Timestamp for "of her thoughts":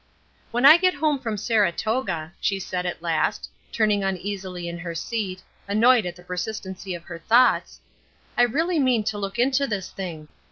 6.95-7.79